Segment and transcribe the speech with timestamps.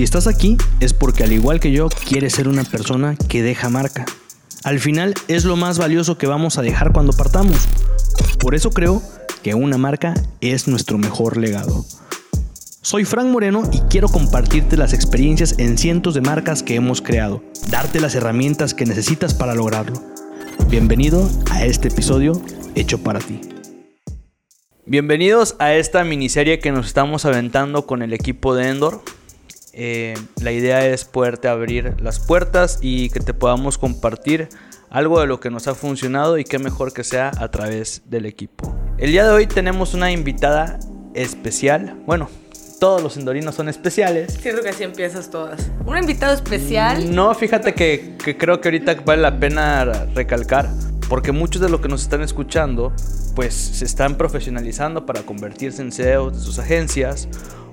[0.00, 3.68] Si estás aquí es porque al igual que yo quieres ser una persona que deja
[3.68, 4.06] marca.
[4.64, 7.68] Al final es lo más valioso que vamos a dejar cuando partamos.
[8.38, 9.02] Por eso creo
[9.42, 11.84] que una marca es nuestro mejor legado.
[12.80, 17.44] Soy Frank Moreno y quiero compartirte las experiencias en cientos de marcas que hemos creado,
[17.68, 20.02] darte las herramientas que necesitas para lograrlo.
[20.70, 22.40] Bienvenido a este episodio
[22.74, 23.38] hecho para ti.
[24.86, 29.02] Bienvenidos a esta miniserie que nos estamos aventando con el equipo de Endor.
[29.72, 34.48] Eh, la idea es poderte abrir las puertas y que te podamos compartir
[34.90, 38.26] algo de lo que nos ha funcionado y qué mejor que sea a través del
[38.26, 38.74] equipo.
[38.98, 40.78] El día de hoy tenemos una invitada
[41.14, 41.96] especial.
[42.06, 42.28] Bueno,
[42.80, 44.38] todos los endorinos son especiales.
[44.40, 45.70] Siento que así empiezas todas.
[45.86, 47.14] ¿Un invitado especial?
[47.14, 50.68] No, fíjate que, que creo que ahorita vale la pena recalcar,
[51.08, 52.92] porque muchos de los que nos están escuchando,
[53.36, 57.28] pues se están profesionalizando para convertirse en CEOs de sus agencias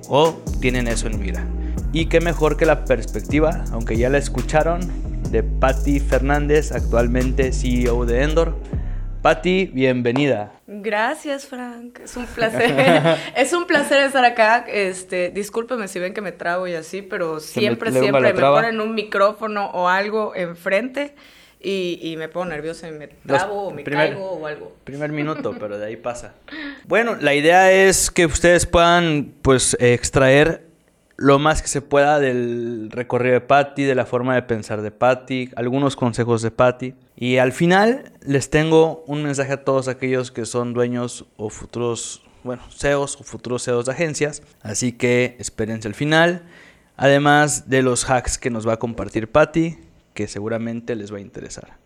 [0.07, 1.47] o tienen eso en mira.
[1.93, 4.81] Y qué mejor que la perspectiva, aunque ya la escucharon,
[5.31, 8.55] de Patti Fernández, actualmente CEO de Endor.
[9.21, 10.53] Patti, bienvenida.
[10.67, 11.99] Gracias, Frank.
[11.99, 13.17] Es un placer.
[13.35, 14.65] es un placer estar acá.
[14.67, 18.95] Este, discúlpeme si ven que me trago y así, pero siempre, siempre me ponen un
[18.95, 21.15] micrófono o algo enfrente
[21.59, 24.75] y, y me pongo nerviosa y me trabo o me caigo o algo.
[24.83, 26.35] Primer minuto, pero de ahí pasa.
[26.85, 30.66] Bueno, la idea es que ustedes puedan, pues, extraer
[31.17, 34.91] lo más que se pueda del recorrido de Patty, de la forma de pensar de
[34.91, 36.93] Patty, algunos consejos de Patty.
[37.15, 42.23] Y al final les tengo un mensaje a todos aquellos que son dueños o futuros,
[42.43, 44.43] bueno, CEOs o futuros CEOs de agencias.
[44.61, 46.43] Así que espérense al final.
[46.95, 49.77] Además de los hacks que nos va a compartir Patty,
[50.13, 51.77] que seguramente les va a interesar.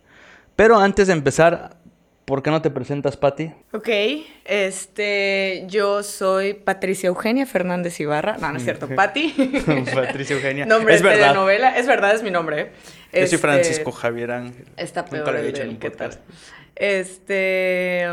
[0.56, 1.78] Pero antes de empezar,
[2.24, 3.52] ¿Por qué no te presentas, Patti?
[3.72, 3.88] Ok,
[4.44, 8.36] este, yo soy Patricia Eugenia Fernández Ibarra.
[8.38, 9.34] No, no es cierto, Patti.
[9.92, 10.64] Patricia Eugenia.
[10.66, 11.76] Nombre es de telenovela.
[11.76, 12.72] Es verdad, es mi nombre.
[13.12, 14.66] Yo soy este, Francisco Javier Ángel.
[14.76, 16.20] Está peor Nunca lo he dicho en un podcast.
[16.76, 18.06] Este,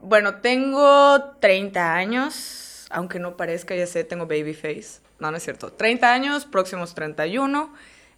[0.00, 5.00] bueno, tengo 30 años, aunque no parezca, ya sé, tengo baby face.
[5.18, 5.72] No, no es cierto.
[5.72, 7.72] 30 años, próximos 31.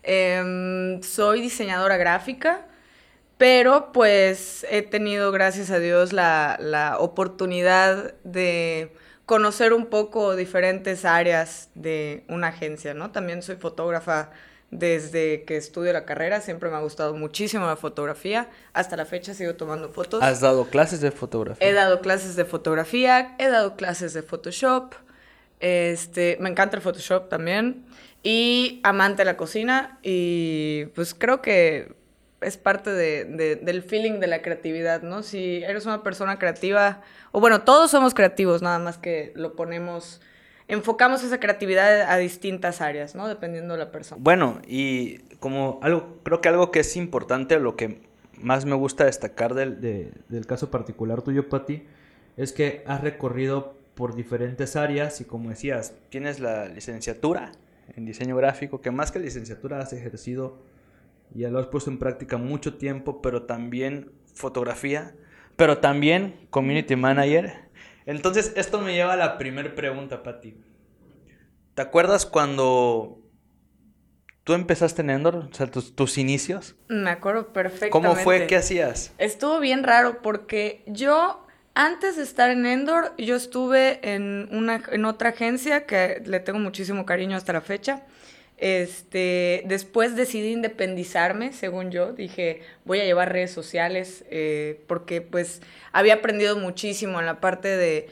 [0.04, 2.66] Em, soy diseñadora gráfica.
[3.42, 8.92] Pero pues he tenido, gracias a Dios, la, oportunidad de
[9.26, 13.10] conocer un poco diferentes áreas de una agencia, ¿no?
[13.10, 14.30] También soy fotógrafa
[14.70, 19.34] desde que estudio la carrera, siempre me ha gustado muchísimo la fotografía, hasta la fecha
[19.34, 20.22] sigo tomando fotos.
[20.22, 21.68] ¿Has dado clases de fotografía?
[21.68, 24.94] He dado clases de fotografía, he dado clases de Photoshop,
[25.58, 27.86] este, me encanta el Photoshop también,
[28.22, 32.00] y amante de la cocina, y pues creo que
[32.42, 33.24] es parte de,
[33.56, 35.22] del feeling de la creatividad, ¿no?
[35.22, 37.00] Si eres una persona creativa,
[37.32, 40.20] o bueno, todos somos creativos, nada más que lo ponemos,
[40.68, 43.28] enfocamos esa creatividad a distintas áreas, ¿no?
[43.28, 44.20] Dependiendo de la persona.
[44.22, 48.00] Bueno, y como algo, creo que algo que es importante, lo que
[48.38, 49.80] más me gusta destacar del,
[50.28, 51.84] del caso particular tuyo, Pati,
[52.36, 57.52] es que has recorrido por diferentes áreas y como decías, tienes la licenciatura
[57.96, 60.58] en diseño gráfico, que más que licenciatura has ejercido
[61.34, 65.14] ya lo has puesto en práctica mucho tiempo, pero también fotografía,
[65.56, 67.70] pero también community manager.
[68.06, 70.56] Entonces, esto me lleva a la primera pregunta, Pati.
[71.74, 73.20] ¿Te acuerdas cuando
[74.44, 75.36] tú empezaste en Endor?
[75.36, 76.74] O sea, tus, inicios.
[76.88, 77.90] Me acuerdo perfectamente.
[77.90, 78.46] ¿Cómo fue?
[78.46, 79.12] ¿Qué hacías?
[79.18, 85.04] Estuvo bien raro porque yo, antes de estar en Endor, yo estuve en, una, en
[85.04, 88.04] otra agencia que le tengo muchísimo cariño hasta la fecha
[88.58, 92.12] este, después decidí independizarme, según yo.
[92.12, 95.60] Dije, voy a llevar redes sociales eh, porque pues
[95.92, 98.08] había aprendido muchísimo en la parte de,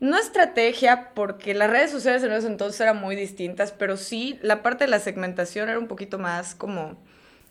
[0.00, 4.62] no estrategia, porque las redes sociales en ese entonces eran muy distintas, pero sí la
[4.62, 6.98] parte de la segmentación era un poquito más como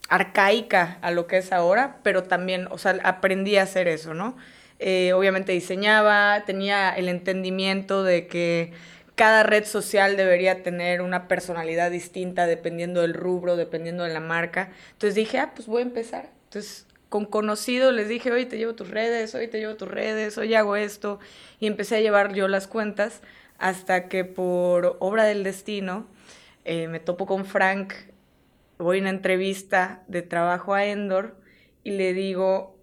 [0.10, 4.38] arcaica a lo que es ahora, pero también, o sea, aprendí a hacer eso, ¿no?
[4.80, 8.74] Eh, obviamente diseñaba, tenía el entendimiento de que
[9.16, 14.72] cada red social debería tener una personalidad distinta dependiendo del rubro, dependiendo de la marca.
[14.94, 16.30] Entonces dije, ah, pues voy a empezar.
[16.46, 20.38] Entonces, con conocidos les dije, hoy te llevo tus redes, hoy te llevo tus redes,
[20.38, 21.20] hoy hago esto.
[21.60, 23.22] Y empecé a llevar yo las cuentas
[23.60, 26.08] hasta que por obra del destino
[26.66, 27.94] eh, me topo con Frank,
[28.80, 31.38] voy a una entrevista de trabajo a Endor
[31.84, 32.78] y le digo,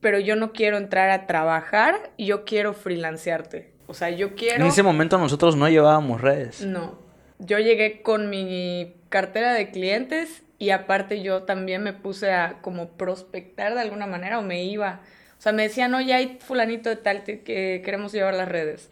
[0.00, 3.70] pero yo no quiero entrar a trabajar, yo quiero freelancearte.
[3.90, 4.62] O sea, yo quiero...
[4.62, 6.62] En ese momento nosotros no llevábamos redes.
[6.62, 6.96] No.
[7.40, 12.90] Yo llegué con mi cartera de clientes y aparte yo también me puse a como
[12.90, 15.00] prospectar de alguna manera o me iba.
[15.38, 18.90] O sea, me decían, no, ya hay fulanito de tal que queremos llevar las redes.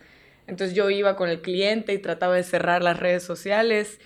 [0.49, 4.01] Entonces yo iba con el cliente y trataba de cerrar las redes sociales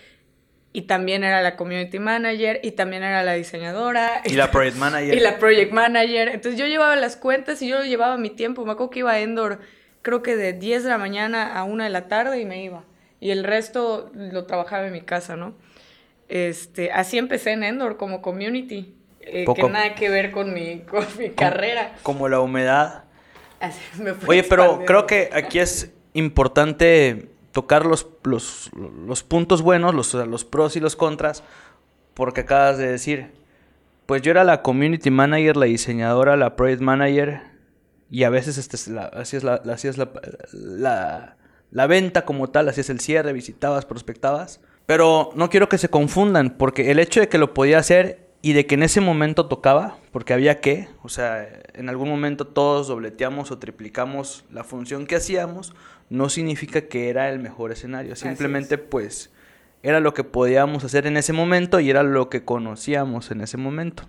[0.75, 4.21] y también era la community manager y también era la diseñadora.
[4.27, 5.15] Y la project manager.
[5.17, 6.29] y la project manager.
[6.29, 8.67] Entonces yo llevaba las cuentas y yo llevaba mi tiempo.
[8.67, 9.61] Me acuerdo que iba a Endor
[10.03, 12.85] creo que de 10 de la mañana a 1 de la tarde y me iba.
[13.21, 15.55] Y el resto lo trabajaba en mi casa, ¿no?
[16.29, 18.95] Este, así empecé en Endor como community.
[19.21, 21.95] Eh, que nada que ver con mi, con mi carrera.
[22.03, 23.05] Como la humedad.
[24.27, 30.75] Oye, pero creo que aquí es importante tocar los, los, puntos buenos, los, los pros
[30.77, 31.45] y los contras,
[32.15, 33.31] porque acabas de decir,
[34.07, 37.43] pues yo era la community manager, la diseñadora, la project manager,
[38.13, 38.77] y a veces este,
[39.15, 41.37] así es, la, así es la,
[41.71, 44.61] la, venta como tal, así es el cierre, visitabas, prospectabas.
[44.85, 48.53] Pero no quiero que se confundan, porque el hecho de que lo podía hacer y
[48.53, 52.89] de que en ese momento tocaba, porque había que, o sea, en algún momento todos
[52.89, 55.73] dobleteamos o triplicamos la función que hacíamos,
[56.11, 59.33] no significa que era el mejor escenario, simplemente pues
[59.83, 63.57] era lo que podíamos hacer en ese momento y era lo que conocíamos en ese
[63.57, 64.03] momento.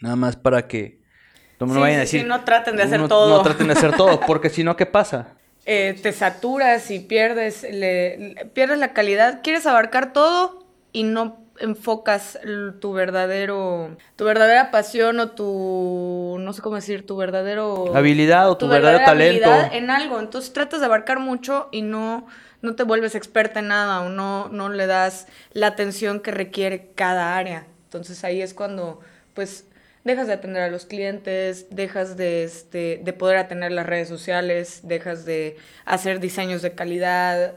[0.00, 1.05] Nada más para que
[1.60, 2.26] no me vayan a decir.
[2.26, 3.36] no traten de hacer todo.
[3.36, 5.28] No traten de hacer todo, porque si no, ¿qué pasa?
[5.68, 7.66] Eh, te saturas y pierdes,
[8.52, 9.40] pierdes la calidad.
[9.42, 12.38] Quieres abarcar todo y no enfocas
[12.80, 17.96] tu verdadero, tu verdadera pasión o tu, no sé cómo decir, tu verdadero...
[17.96, 19.50] Habilidad o tu, verdadero talento.
[19.72, 20.20] en algo.
[20.20, 22.26] Entonces tratas de abarcar mucho y no,
[22.62, 26.92] no te vuelves experta en nada o no, no le das la atención que requiere
[26.94, 27.66] cada área.
[27.84, 29.00] Entonces ahí es cuando,
[29.34, 29.66] pues,
[30.06, 34.80] dejas de atender a los clientes, dejas de, este, de poder atender las redes sociales,
[34.84, 37.54] dejas de hacer diseños de calidad.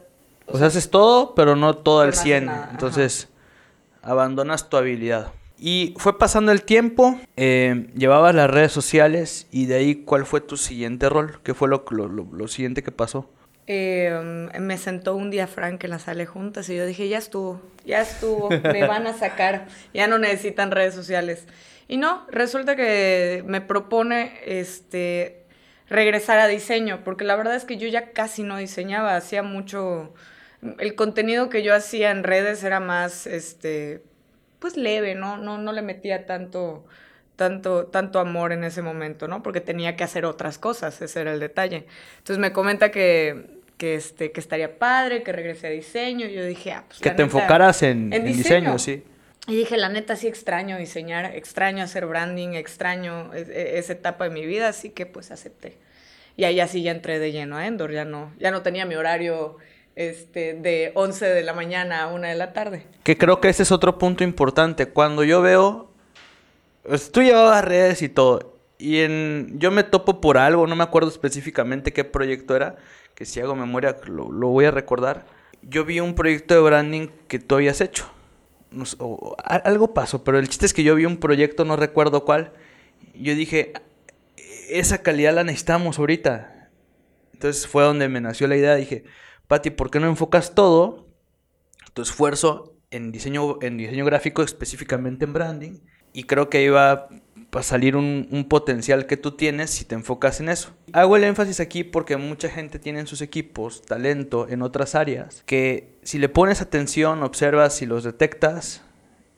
[0.47, 2.49] O, sea, haces todo, pero no todo al 100.
[2.71, 3.29] Entonces
[4.01, 5.31] abandonas tu habilidad.
[5.59, 10.41] Y fue pasando el tiempo, eh, llevabas las redes sociales y de ahí, ¿cuál fue
[10.41, 11.39] tu siguiente rol?
[11.43, 13.29] ¿Qué fue lo, lo, siguiente que pasó?
[13.71, 17.61] Eh, me sentó un día Frank en la sala juntas y yo dije, ya estuvo,
[17.85, 21.45] ya estuvo, me van a sacar, ya no necesitan redes sociales.
[21.87, 25.45] Y no, resulta que me propone este
[25.87, 30.15] regresar a diseño, porque la verdad es que yo ya casi no diseñaba, hacía mucho
[30.79, 34.01] el contenido que yo hacía en redes era más, este,
[34.57, 35.37] pues leve, ¿no?
[35.37, 36.85] No, no le metía tanto,
[37.35, 39.43] tanto, tanto amor en ese momento, ¿no?
[39.43, 41.85] Porque tenía que hacer otras cosas, ese era el detalle.
[42.17, 46.27] Entonces me comenta que, que, este, que estaría padre, que regrese a diseño.
[46.27, 46.99] Y yo dije, ah, pues.
[46.99, 48.77] Que te enfocaras en, diseño.
[48.77, 49.03] sí.
[49.47, 54.25] Y dije, la neta, sí extraño diseñar, extraño hacer branding, extraño e, e, esa etapa
[54.25, 55.77] de mi vida, así que pues acepté.
[56.35, 58.95] Y ahí así ya entré de lleno a Endor, ya no, ya no tenía mi
[58.95, 59.57] horario
[59.95, 62.85] este, de 11 de la mañana a 1 de la tarde.
[63.03, 64.87] Que creo que ese es otro punto importante.
[64.87, 65.89] Cuando yo veo,
[66.83, 70.83] pues, tú llevabas redes y todo, y en, yo me topo por algo, no me
[70.83, 72.75] acuerdo específicamente qué proyecto era,
[73.19, 75.25] que si hago memoria lo, voy a recordar.
[75.61, 78.09] Yo vi un proyecto de branding que tú habías hecho.
[79.43, 82.53] algo pasó, pero el chiste es que yo vi un proyecto, no recuerdo cuál.
[83.13, 83.73] Yo dije,
[84.69, 86.69] esa calidad la necesitamos ahorita.
[87.33, 88.75] Entonces fue donde me nació la idea.
[88.75, 89.03] Dije,
[89.49, 91.09] Pati, ¿por qué no enfocas todo
[91.93, 95.79] tu esfuerzo en diseño, en diseño gráfico, específicamente en branding?
[96.13, 96.69] Y creo que ahí
[97.55, 100.71] va a salir un, potencial que tú tienes si te enfocas en eso.
[100.93, 105.43] Hago el énfasis aquí porque mucha gente tiene en sus equipos talento en otras áreas
[105.45, 108.83] que si le pones atención, observas y los detectas,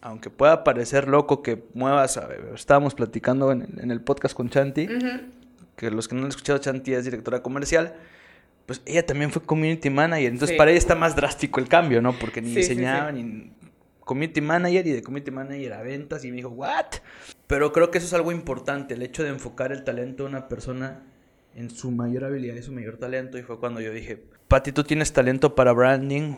[0.01, 2.19] aunque pueda parecer loco que muevas,
[2.56, 4.87] estábamos platicando en, el podcast con Chanti,
[5.75, 7.95] que los que no han escuchado, Chanti es directora comercial,
[8.65, 10.31] pues ella también fue community manager.
[10.31, 12.13] Entonces para ella está más drástico el cambio, ¿no?
[12.13, 13.51] Porque ni enseñaba ni
[14.01, 16.85] community manager y de community manager a ventas y me dijo, ¿what?
[17.47, 20.47] Pero creo que eso es algo importante, el hecho de enfocar el talento de una
[20.47, 21.03] persona
[21.55, 23.37] en su mayor habilidad y su mayor talento.
[23.37, 26.35] Y fue cuando yo dije, Pati, tú tienes talento para branding,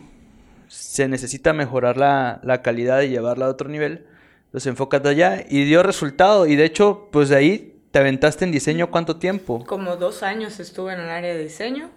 [0.68, 4.06] se necesita mejorar la, la calidad y llevarla a otro nivel.
[4.46, 6.46] Entonces enfócate allá y dio resultado.
[6.46, 9.64] Y de hecho, pues de ahí te aventaste en diseño cuánto tiempo?
[9.66, 11.92] Como dos años estuve en el área de diseño.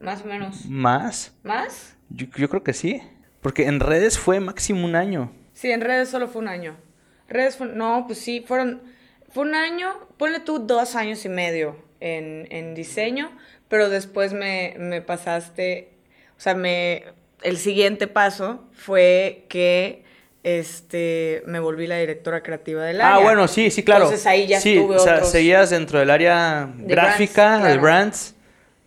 [0.00, 0.66] Más o menos.
[0.66, 1.32] ¿Más?
[1.44, 1.96] ¿Más?
[2.10, 3.00] Yo, creo que sí.
[3.42, 5.30] Porque en redes fue máximo un año.
[5.52, 6.76] Sí, en redes solo fue un año.
[7.28, 8.80] Redes fue, no, pues sí, fueron,
[9.28, 13.30] fue un año, ponle tú dos años y medio en, diseño,
[13.68, 15.90] pero después me, me, pasaste,
[16.36, 17.04] o sea, me,
[17.42, 20.04] el siguiente paso fue que
[20.42, 23.16] este, me volví la directora creativa del ah, área.
[23.16, 24.04] Ah, bueno, sí, sí, claro.
[24.04, 28.34] Entonces ahí ya sí, o sea, seguías dentro del área gráfica, de brands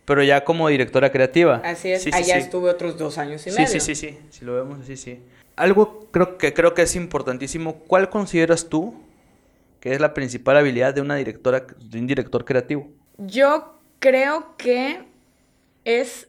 [0.05, 1.61] pero ya como directora creativa.
[1.63, 3.67] Así es, allá estuve otros dos años y medio.
[3.67, 5.19] Sí, sí, sí, sí, si lo vemos así, sí.
[5.55, 8.93] Algo creo que creo que es importantísimo, ¿cuál consideras tú
[9.79, 12.89] que es la principal habilidad de una directora, de un director creativo?
[13.17, 15.05] Yo creo que
[15.83, 16.27] es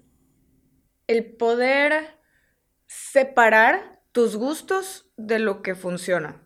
[1.06, 2.18] el poder
[2.86, 6.45] separar tus gustos de lo que funciona.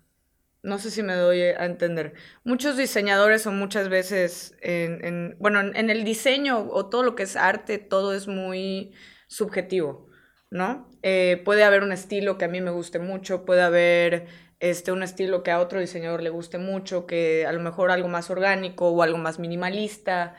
[0.62, 2.14] No sé si me doy a entender.
[2.44, 7.36] Muchos diseñadores o muchas veces en, bueno, en el diseño o todo lo que es
[7.36, 8.92] arte, todo es muy
[9.26, 10.08] subjetivo,
[10.50, 10.90] ¿no?
[11.02, 14.26] Eh, puede haber un estilo que a mí me guste mucho, puede haber
[14.60, 18.08] este, un estilo que a otro diseñador le guste mucho, que a lo mejor algo
[18.08, 20.36] más orgánico o algo más minimalista.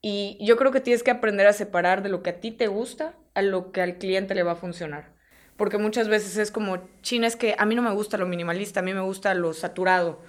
[0.00, 2.68] Y yo creo que tienes que aprender a separar de lo que a ti te
[2.68, 5.15] gusta a lo que al cliente le va a funcionar.
[5.56, 8.80] Porque muchas veces es como, China, es que a mí no me gusta lo minimalista,
[8.80, 10.20] a mí me gusta lo saturado.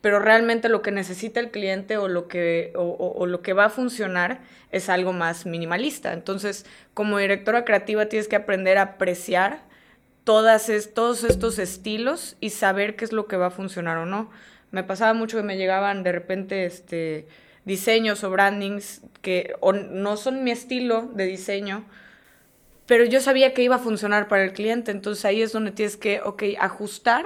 [0.00, 3.70] Pero realmente lo que necesita el cliente o lo que, o, lo que va a
[3.70, 6.12] funcionar es algo más minimalista.
[6.12, 9.62] Entonces, como directora creativa tienes que aprender a apreciar
[10.24, 14.30] todas todos estos estilos y saber qué es lo que va a funcionar o no.
[14.70, 17.26] Me pasaba mucho que me llegaban de repente este,
[17.64, 19.54] diseños o brandings que
[19.90, 21.84] no son mi estilo de diseño,
[22.90, 25.96] pero yo sabía que iba a funcionar para el cliente, entonces ahí es donde tienes
[25.96, 27.24] que, ok, ajustar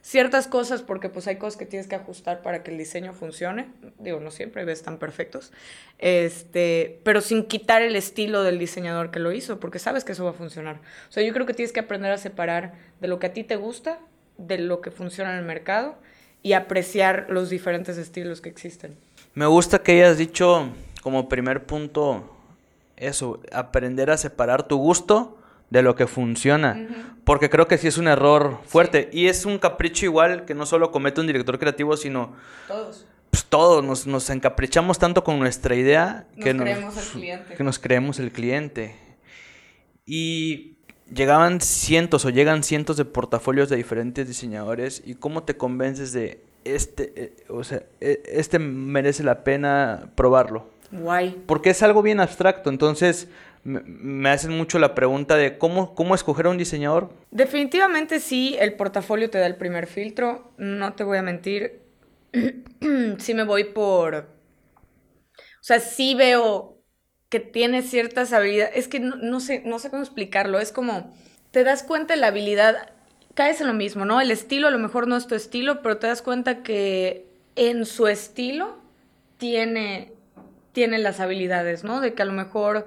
[0.00, 3.66] ciertas cosas porque pues hay cosas que tienes que ajustar para que el diseño funcione.
[3.98, 5.52] Digo, no siempre ves tan perfectos.
[5.98, 10.24] Este, pero sin quitar el estilo del diseñador que lo hizo, porque sabes que eso
[10.24, 10.76] va a funcionar.
[11.10, 13.44] O sea, yo creo que tienes que aprender a separar de lo que a ti
[13.44, 13.98] te gusta,
[14.38, 15.98] de lo que funciona en el mercado
[16.42, 18.96] y apreciar los diferentes estilos que existen.
[19.34, 20.70] Me gusta que hayas dicho
[21.02, 22.33] como primer punto
[22.96, 25.38] eso, aprender a separar tu gusto
[25.70, 26.86] de lo que funciona.
[27.24, 29.08] Porque creo que sí es un error fuerte.
[29.12, 32.32] Y es un capricho igual que no solo comete un director creativo, sino...
[32.68, 33.06] Todos.
[33.30, 37.54] Pues todos nos, encaprichamos tanto con nuestra idea que nos creemos el cliente.
[37.56, 38.94] Que nos creemos el cliente.
[40.06, 40.76] Y
[41.12, 45.02] llegaban cientos o llegan cientos de portafolios de diferentes diseñadores.
[45.04, 50.68] ¿Y cómo te convences de este, eh, o sea, e, este merece la pena probarlo?
[50.90, 51.42] Guay.
[51.46, 53.28] Porque es algo bien abstracto, entonces
[53.64, 57.10] me, hacen mucho la pregunta de cómo, cómo escoger a un diseñador.
[57.30, 61.80] Definitivamente sí, el portafolio te da el primer filtro, no te voy a mentir,
[63.18, 64.14] sí me voy por...
[64.16, 66.78] O sea, sí veo
[67.30, 71.12] que tiene ciertas habilidades, es que no, sé, no sé cómo explicarlo, es como,
[71.50, 72.92] te das cuenta de la habilidad,
[73.32, 74.20] caes en lo mismo, ¿no?
[74.20, 77.26] El estilo a lo mejor no es tu estilo, pero te das cuenta que
[77.56, 78.76] en su estilo
[79.38, 80.12] tiene
[80.74, 82.02] tiene las habilidades, ¿no?
[82.02, 82.86] De que a lo mejor,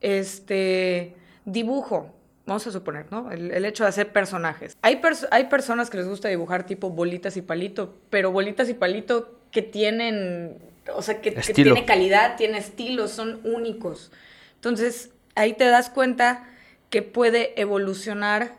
[0.00, 1.14] este,
[1.44, 2.12] dibujo,
[2.46, 3.30] vamos a suponer, ¿no?
[3.30, 4.76] El, hecho de hacer personajes.
[4.82, 5.00] Hay,
[5.30, 9.62] hay personas que les gusta dibujar tipo bolitas y palito, pero bolitas y palito que
[9.62, 10.58] tienen,
[10.92, 14.10] o sea, que, que tiene calidad, tiene estilo, son únicos.
[14.54, 16.48] Entonces, ahí te das cuenta
[16.88, 18.54] que puede evolucionar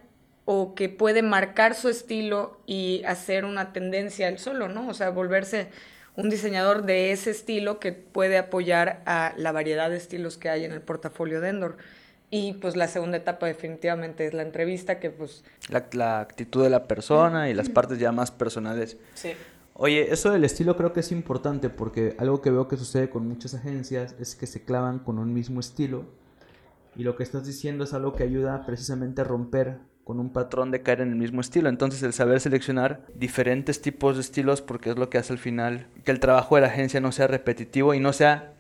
[0.46, 4.88] o que puede marcar su estilo y hacer una tendencia al solo, ¿no?
[4.88, 5.69] O sea, volverse
[6.17, 10.65] un diseñador de ese estilo que puede apoyar a la variedad de estilos que hay
[10.65, 11.77] en el portafolio de Endor.
[12.29, 15.45] Y pues la segunda etapa definitivamente es la entrevista, que pues...
[15.69, 18.97] La, actitud de la persona y las partes ya más personales.
[19.13, 19.31] Sí.
[19.75, 23.27] Oye, eso del estilo creo que es importante porque algo que veo que sucede con
[23.27, 26.05] muchas agencias es que se clavan con un mismo estilo
[26.95, 29.77] y lo que estás diciendo es algo que ayuda precisamente a romper
[30.08, 31.68] con un patrón de caer en el mismo estilo.
[31.68, 35.88] Entonces el saber seleccionar diferentes tipos de estilos porque es lo que hace al final
[36.06, 38.54] que el trabajo de la agencia no sea repetitivo y no sea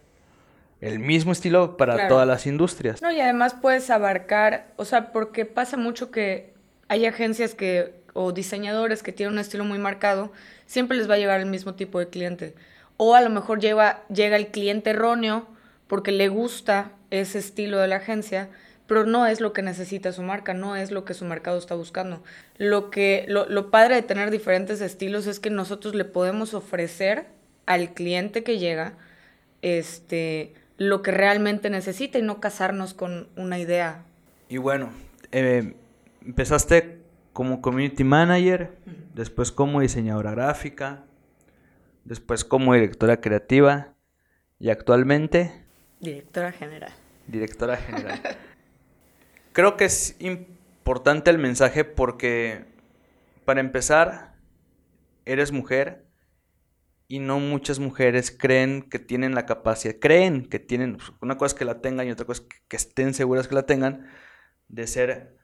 [0.81, 3.01] el mismo estilo para todas las industrias.
[3.01, 6.53] No, y además puedes abarcar, o sea, porque pasa mucho que
[6.89, 10.33] hay agencias que o diseñadores que tienen un estilo muy marcado,
[10.65, 12.55] siempre les va a llegar el mismo tipo de cliente.
[12.97, 15.47] O a lo mejor lleva, llega el cliente erróneo
[15.87, 18.49] porque le gusta ese estilo de la agencia,
[18.87, 21.75] pero no es lo que necesita su marca, no es lo que su mercado está
[21.75, 22.23] buscando.
[22.57, 27.27] Lo, que, lo, padre de tener diferentes estilos es que nosotros le podemos ofrecer
[27.65, 28.93] al cliente que llega
[29.61, 34.05] este, lo que realmente necesita y no casarnos con una idea.
[34.47, 34.89] Y bueno,
[35.33, 35.75] eh,
[36.25, 37.01] empezaste
[37.33, 38.71] como community manager,
[39.13, 41.03] después como diseñadora gráfica,
[42.05, 43.93] después como directora creativa
[44.59, 45.51] y actualmente...
[45.99, 46.93] Directora general.
[47.27, 48.21] Directora general.
[49.57, 52.65] Creo que es importante el mensaje porque,
[53.43, 54.35] para empezar,
[55.25, 56.05] eres mujer
[57.07, 61.57] y no muchas mujeres creen que tienen la capacidad, creen que tienen, una cosa es
[61.57, 64.05] que la tengan y otra cosa es que estén seguras que la tengan,
[64.67, 65.39] de ser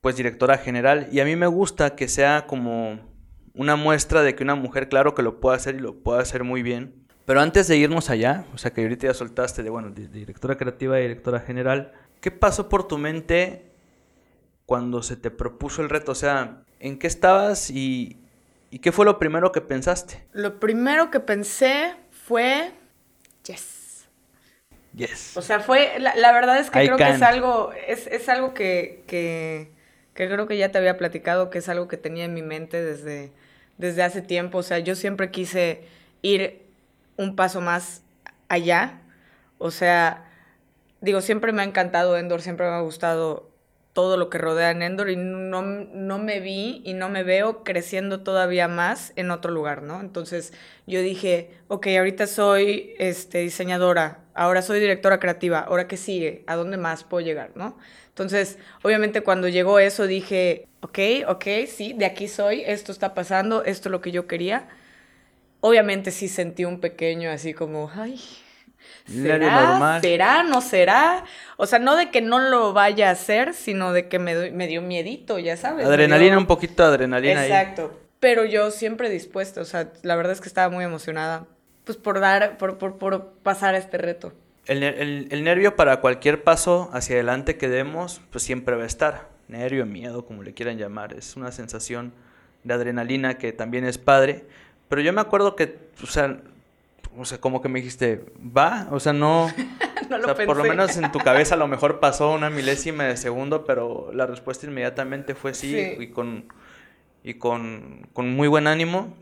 [0.00, 1.10] pues directora general.
[1.12, 2.98] Y a mí me gusta que sea como
[3.52, 6.44] una muestra de que una mujer, claro que lo puede hacer y lo puede hacer
[6.44, 7.06] muy bien.
[7.26, 10.98] Pero antes de irnos allá, o sea que ahorita ya soltaste de, bueno, directora creativa
[10.98, 13.64] y directora general, ¿Qué pasó por tu mente
[14.66, 16.12] cuando se te propuso el reto?
[16.12, 18.18] O sea, ¿en qué estabas y,
[18.82, 20.24] qué fue lo primero que pensaste?
[20.32, 22.72] Lo primero que pensé fue,
[23.46, 24.06] yes.
[24.94, 25.36] Yes.
[25.36, 29.70] O sea, fue, la, verdad es que creo que es algo, es, algo que, que
[30.14, 33.32] creo que ya te había platicado, que es algo que tenía en mi mente desde,
[33.78, 34.58] desde hace tiempo.
[34.58, 35.84] O sea, yo siempre quise
[36.22, 36.62] ir
[37.16, 38.02] un paso más
[38.48, 39.00] allá.
[39.58, 40.29] O sea,
[41.00, 43.50] digo, siempre me ha encantado Endor, siempre me ha gustado
[43.92, 47.64] todo lo que rodea en Endor y no, no me vi y no me veo
[47.64, 50.00] creciendo todavía más en otro lugar, ¿no?
[50.00, 50.52] Entonces
[50.86, 56.54] yo dije, ok, ahorita soy este, diseñadora, ahora soy directora creativa, ahora qué sigue, ¿a
[56.54, 57.76] dónde más puedo llegar, no?
[58.08, 63.64] Entonces, obviamente cuando llegó eso dije, ok, ok, sí, de aquí soy, esto está pasando,
[63.64, 64.68] esto es lo que yo quería.
[65.60, 68.20] Obviamente sí sentí un pequeño así como, ay,
[69.06, 70.00] ¿Será?
[70.00, 70.42] ¿Será?
[70.42, 71.24] ¿No será?
[71.56, 74.66] O sea, no de que no lo vaya a hacer, sino de que me, me
[74.66, 75.86] dio miedito, ya sabes.
[75.86, 77.98] Adrenalina, un poquito de adrenalina Exacto.
[78.20, 81.46] Pero yo siempre dispuesta, o sea, la verdad es que estaba muy emocionada,
[81.84, 84.32] pues por dar, por, por, por pasar este reto.
[84.66, 88.86] El, el, el, nervio para cualquier paso hacia adelante que demos, pues siempre va a
[88.86, 89.28] estar.
[89.48, 91.14] Nervio, miedo, como le quieran llamar.
[91.14, 92.12] Es una sensación
[92.62, 94.44] de adrenalina que también es padre.
[94.88, 96.40] Pero yo me acuerdo que, o sea,
[97.16, 99.48] o sea, como que me dijiste, va, o sea, no,
[100.10, 102.50] no lo o sea, por lo menos en tu cabeza a lo mejor pasó una
[102.50, 106.46] milésima de segundo, pero la respuesta inmediatamente fue sí, y con
[107.22, 109.16] y con, con muy buen ánimo.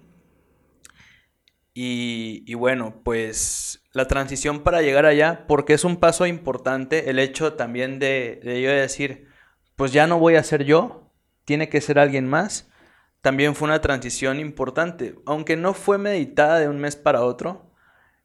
[1.75, 7.21] Y, y, bueno, pues la transición para llegar allá, porque es un paso importante, el
[7.21, 9.29] hecho también de, de yo decir,
[9.77, 11.13] pues ya no voy a ser yo,
[11.45, 12.69] tiene que ser alguien más,
[13.21, 17.68] también fue una transición importante, aunque no fue meditada de un mes para otro,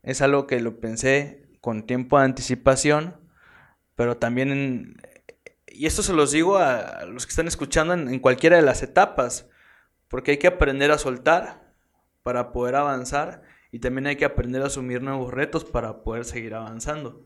[0.04, 3.16] es algo que lo pensé con tiempo de anticipación,
[3.96, 5.02] pero también,
[5.68, 9.50] y esto se los digo a los que están escuchando en, cualquiera de las etapas,
[10.10, 11.74] porque hay que aprender a soltar
[12.22, 16.54] para poder avanzar y también hay que aprender a asumir nuevos retos para poder seguir
[16.54, 17.26] avanzando.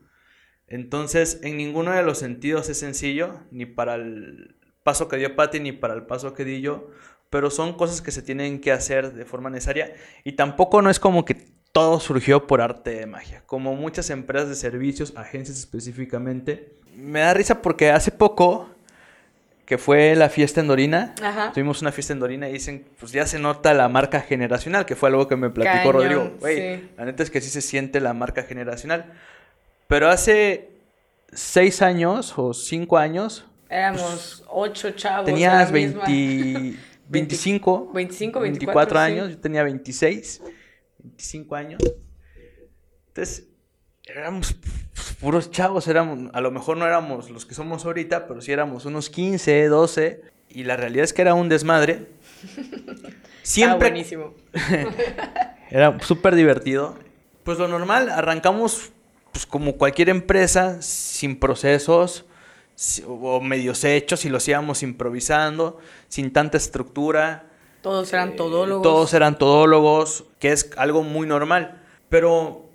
[0.68, 5.60] Entonces, en ninguno de los sentidos es sencillo, ni para el paso que dio Patty,
[5.60, 6.90] ni para el paso que di yo,
[7.30, 9.94] pero son cosas que se tienen que hacer de forma necesaria
[10.24, 13.42] y tampoco no es como que todo surgió por arte de magia.
[13.46, 16.72] Como muchas empresas de servicios, agencias específicamente.
[16.94, 18.68] Me da risa porque hace poco,
[19.64, 21.14] que fue la fiesta en Dorina,
[21.54, 24.96] tuvimos una fiesta en Dorina y dicen, pues ya se nota la marca generacional, que
[24.96, 26.32] fue algo que me platicó Rodrigo.
[26.96, 29.12] La neta es que sí se siente la marca generacional.
[29.86, 30.70] Pero hace
[31.32, 33.44] seis años o cinco años.
[33.68, 35.26] Éramos pues, ocho chavos.
[35.26, 36.76] Tenías 20,
[37.08, 40.42] 25, 25, 24, años, yo tenía 26.
[41.08, 41.82] 25 años.
[43.08, 43.48] Entonces,
[44.04, 44.54] éramos
[45.20, 48.84] puros chavos, éramos, a lo mejor no éramos los que somos ahorita, pero sí éramos
[48.84, 52.06] unos 15, 12, y la realidad es que era un desmadre.
[53.42, 53.90] Siempre.
[53.90, 54.34] buenísimo.
[55.70, 56.96] era súper divertido.
[57.44, 58.92] Pues lo normal, arrancamos
[59.32, 62.26] pues, como cualquier empresa, sin procesos
[63.06, 67.47] o medios hechos, y lo hacíamos improvisando, sin tanta estructura.
[67.82, 68.82] Todos eran todólogos.
[68.82, 71.82] todos eran todólogos, que es algo muy normal.
[72.08, 72.68] Pero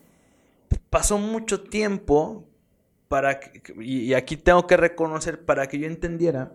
[0.89, 2.45] pasó mucho tiempo
[3.07, 6.53] para que, y aquí tengo que reconocer, para que yo entendiera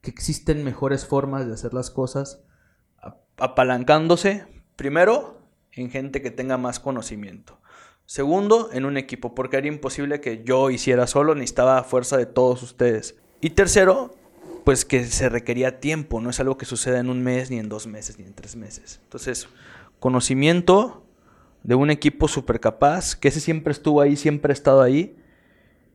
[0.00, 2.42] que existen mejores formas de hacer las cosas
[3.36, 5.40] apalancándose, primero,
[5.72, 7.58] en gente que tenga más conocimiento.
[8.06, 12.62] Segundo, en un equipo, porque era imposible que yo hiciera solo, necesitaba fuerza de todos
[12.62, 13.16] ustedes.
[13.40, 14.14] Y tercero,
[14.64, 17.68] pues que se requería tiempo, no es algo que suceda en un mes, ni en
[17.68, 19.00] dos meses, ni en tres meses.
[19.04, 19.48] Entonces,
[19.98, 21.06] conocimiento
[21.62, 25.16] de un equipo súper capaz, que ese siempre estuvo ahí, siempre ha estado ahí.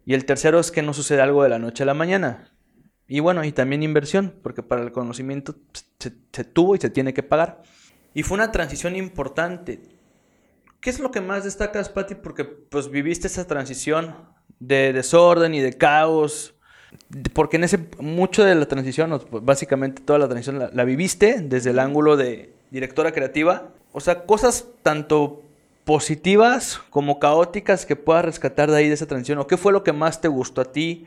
[0.05, 2.51] Y el tercero es que no sucede algo de la noche a la mañana.
[3.07, 5.55] Y bueno, y también inversión, porque para el conocimiento
[5.99, 7.63] se, tuvo y se tiene que pagar.
[8.13, 9.81] Y fue una transición importante.
[10.79, 12.15] ¿Qué es lo que más destacas, Patti?
[12.15, 14.15] Porque pues viviste esa transición
[14.59, 16.54] de desorden y de caos
[17.33, 21.79] porque en ese, mucho de la transición, básicamente toda la transición la, viviste desde el
[21.79, 23.69] ángulo de directora creativa.
[23.91, 25.41] O sea, cosas tanto
[25.85, 29.39] positivas como caóticas que puedas rescatar de ahí de esa transición.
[29.39, 31.05] ¿O qué fue lo que más te gustó a ti?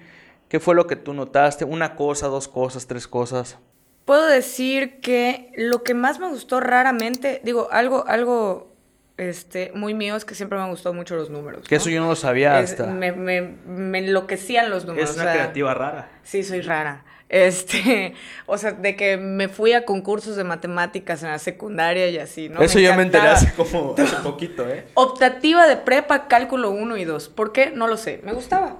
[0.48, 1.64] ¿Qué fue lo que tú notaste?
[1.64, 3.59] ¿Una cosa, dos cosas, tres cosas?
[4.05, 8.72] Puedo decir que lo que más me gustó raramente, digo, algo, algo
[9.18, 11.66] este, muy mío es que siempre me gustado mucho los números.
[11.66, 12.87] Que eso yo no lo sabía hasta.
[12.87, 15.11] Me, me, me, enloquecían los números.
[15.11, 16.09] Es una creativa rara.
[16.22, 17.04] Sí, soy rara.
[17.28, 18.14] Este,
[18.46, 22.48] o sea, de que me fui a concursos de matemáticas en la secundaria y así,
[22.48, 22.62] ¿no?
[22.62, 24.87] Eso yo me enteré hace como hace poquito, ¿eh?
[24.94, 27.28] Optativa de prepa, cálculo 1 y 2.
[27.31, 27.72] ¿Por qué?
[27.74, 28.20] No lo sé.
[28.22, 28.76] Me gustaba.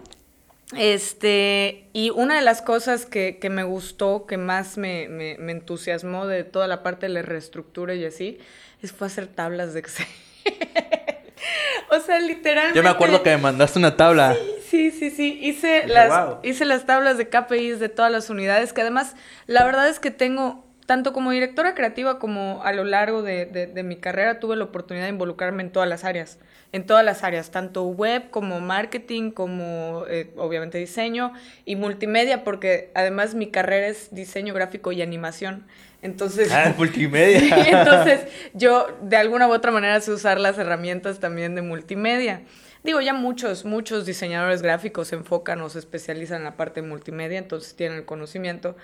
[0.77, 5.51] Este, y una de las cosas que, que me gustó, que más me, me, me,
[5.51, 8.39] entusiasmó de toda la parte de la reestructura y así,
[8.83, 10.07] es fue hacer tablas de Excel.
[11.91, 12.77] o sea, literalmente.
[12.77, 14.35] Yo me acuerdo que me mandaste una tabla.
[14.35, 15.39] Sí, Sí, sí, sí.
[15.41, 19.89] Hice, las, hice las tablas de KPIs de todas las unidades, que además, la verdad
[19.89, 24.41] es que tengo, tanto como directora creativa como a lo largo de, de mi carrera,
[24.41, 26.39] tuve la oportunidad de involucrarme en todas las áreas
[26.73, 31.33] en todas las áreas, tanto web como marketing, como eh, obviamente diseño
[31.65, 35.67] y multimedia, porque además mi carrera es diseño gráfico y animación.
[36.03, 37.57] Entonces, ah, multimedia.
[37.81, 42.43] entonces yo de alguna u otra manera sé usar las herramientas también de multimedia.
[42.85, 46.87] Digo, ya muchos, muchos diseñadores gráficos se enfocan o se especializan en la parte de
[46.87, 48.77] multimedia, entonces tienen el conocimiento,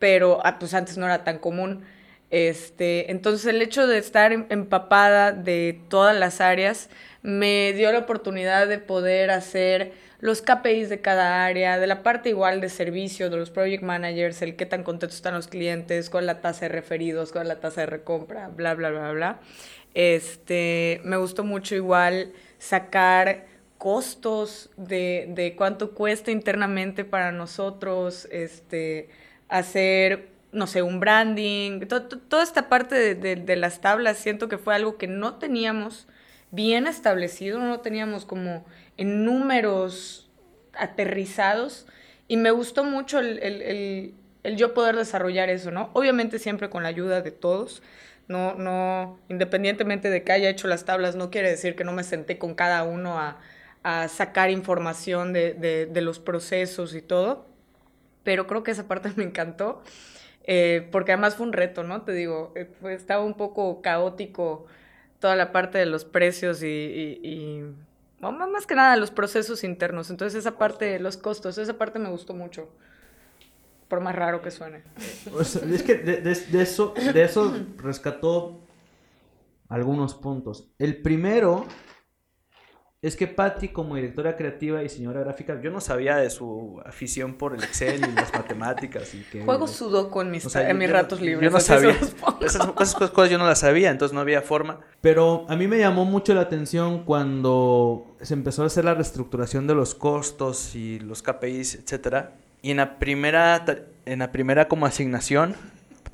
[0.00, 1.84] pero ah, pues antes no era tan común.
[2.30, 6.88] Este, entonces el hecho de estar em, empapada de todas las áreas
[7.22, 12.28] me dio la oportunidad de poder hacer los KPIs de cada área, de la parte
[12.28, 16.24] igual de servicio, de los project managers, el qué tan contentos están los clientes, cuál
[16.24, 19.40] es la tasa de referidos, cuál es la tasa de recompra, bla, bla, bla, bla.
[19.94, 23.46] Este, me gustó mucho igual sacar
[23.78, 29.08] costos de, de cuánto cuesta internamente para nosotros, este,
[29.50, 34.96] hacer no sé, un branding, toda esta parte de, las tablas, siento que fue algo
[34.98, 36.08] que no teníamos
[36.50, 38.64] bien establecido, no teníamos como
[38.96, 40.28] en números
[40.74, 41.86] aterrizados
[42.26, 44.14] y me gustó mucho el,
[44.56, 45.90] yo poder desarrollar eso, ¿no?
[45.92, 47.82] Obviamente siempre con la ayuda de todos,
[48.26, 52.04] no, no, independientemente de que haya hecho las tablas, no quiere decir que no me
[52.04, 53.38] senté con cada uno a,
[54.08, 57.49] sacar información de, de los procesos y todo,
[58.24, 59.82] pero creo que esa parte me encantó.
[60.44, 62.02] Eh, porque además fue un reto, ¿no?
[62.02, 64.66] Te digo, eh, estaba un poco caótico
[65.20, 67.62] toda la parte de los precios y,
[68.20, 70.10] más que nada los procesos internos.
[70.10, 72.68] Entonces esa parte, los costos, esa parte me gustó mucho.
[73.88, 74.82] Por más raro que suene.
[75.38, 78.60] es que de, eso, de eso rescató
[79.68, 80.68] algunos puntos.
[80.78, 81.66] El primero
[83.02, 87.34] es que Patty, como directora creativa y señora gráfica, yo no sabía de su afición
[87.34, 89.14] por el Excel y las matemáticas.
[89.14, 91.50] Y que, Juego sudoku en mis, en mis ratos libres.
[91.50, 91.96] Yo no sabía.
[92.42, 94.80] Esas, cosas yo no las sabía, entonces no había forma.
[95.00, 99.66] Pero a mí me llamó mucho la atención cuando se empezó a hacer la reestructuración
[99.66, 102.34] de los costos y los KPIs, etcétera.
[102.60, 103.64] Y en la primera,
[104.04, 105.56] en la primera como asignación,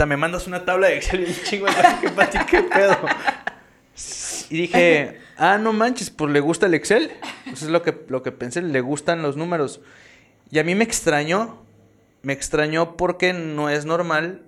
[0.05, 1.67] me mandas una tabla de Excel y chingo,
[2.01, 2.97] ¿qué, Patty, qué pedo?
[4.51, 7.11] Y dije, ah, no manches, pues le gusta el Excel.
[7.47, 9.81] Eso es lo que, lo que pensé, le gustan los números.
[10.51, 11.63] Y a mí me extrañó,
[12.23, 14.43] me extrañó porque no es normal.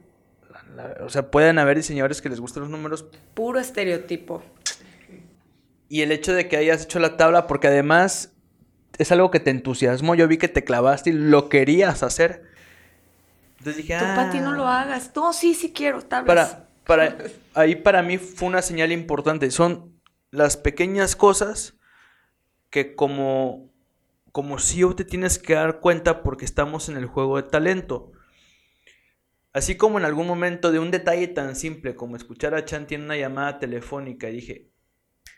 [1.01, 3.07] o sea, pueden haber diseñadores que les gustan los números.
[3.35, 4.43] Puro estereotipo.
[5.89, 8.33] Y el hecho de que hayas hecho la tabla, porque además
[8.99, 10.15] es algo que te entusiasmó.
[10.15, 12.45] Yo vi que te clavaste y lo querías hacer.
[13.59, 14.29] Entonces dije, ah.
[14.31, 15.11] Tú, no lo hagas.
[15.17, 16.27] No, sí, sí quiero tablas.
[16.27, 17.19] Para, para,
[17.55, 19.51] ahí para mí fue una señal importante.
[19.53, 21.79] Son las pequeñas cosas
[22.71, 23.71] que como,
[24.33, 28.13] como CEO te tienes que dar cuenta porque estamos en el juego de talento.
[29.53, 33.03] Así como en algún momento de un detalle tan simple como escuchar a Chanti en
[33.03, 34.71] una llamada telefónica y dije,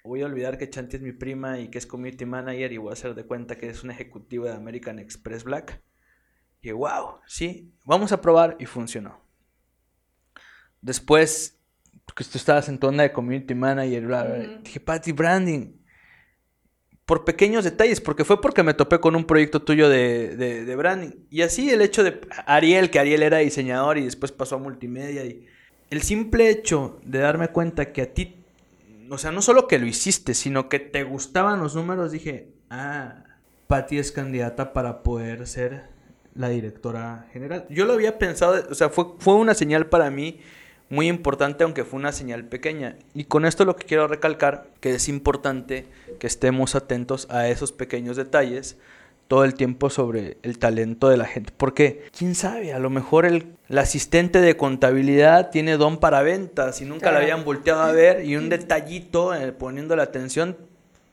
[0.05, 2.91] voy a olvidar que Chanti es mi prima y que es community manager y voy
[2.91, 5.83] a hacer de cuenta que es un ejecutivo de American Express Black.
[6.61, 9.30] Y wow, sí, vamos a probar y funcionó.
[10.83, 11.61] Después
[12.11, 14.25] porque tú estabas en tu onda de community manager, bla,
[14.65, 15.77] dije, Patty, branding.
[17.07, 21.11] Por pequeños detalles, porque fue porque me topé con un proyecto tuyo de, de, branding.
[21.31, 25.25] Y así el hecho de Ariel, que Ariel era diseñador y después pasó a multimedia.
[25.25, 25.47] Y
[25.91, 28.45] el simple hecho de darme cuenta que a ti,
[29.09, 33.25] o sea, no solo que lo hiciste, sino que te gustaban los números, dije, ah,
[33.69, 35.85] Patty es candidata para poder ser
[36.35, 37.67] la directora general.
[37.71, 40.41] Yo lo había pensado, o sea, fue, fue una señal para mí
[40.91, 42.97] muy importante aunque fue una señal pequeña.
[43.15, 45.87] Y con esto lo que quiero recalcar, que es importante
[46.19, 48.77] que estemos atentos a esos pequeños detalles
[49.31, 51.53] todo el tiempo sobre el talento de la gente.
[51.57, 56.85] Porque, quién sabe, a lo mejor el, asistente de contabilidad tiene don para ventas y
[56.85, 60.57] nunca la habían volteado a ver y un detallito eh, poniendo la atención,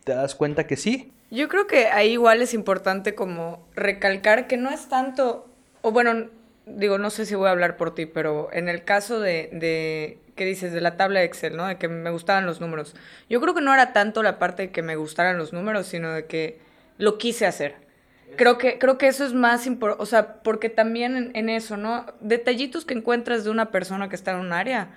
[0.03, 1.11] te das cuenta que sí.
[1.29, 5.45] Yo creo que ahí igual es importante como recalcar que no es tanto,
[5.83, 6.25] o bueno,
[6.67, 10.19] digo, no sé si voy a hablar por ti, pero en el caso de, de,
[10.35, 10.73] ¿qué dices?
[10.73, 11.67] De la tabla Excel, ¿no?
[11.67, 12.95] De que me gustaban los números.
[13.29, 16.11] Yo creo que no era tanto la parte de que me gustaran los números, sino
[16.11, 16.59] de que
[16.97, 17.75] lo quise hacer.
[18.35, 22.05] Creo que, creo que eso es más importante, o sea, porque también en, eso, ¿no?
[22.19, 24.89] Detallitos que encuentras de una persona que está en un área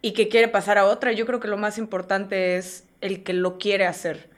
[0.00, 3.34] y que quiere pasar a otra, yo creo que lo más importante es el que
[3.34, 4.30] lo quiere hacer